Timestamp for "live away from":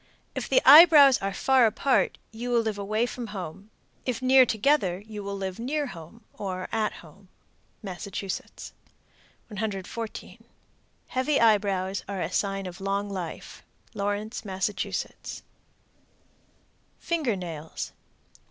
2.61-3.27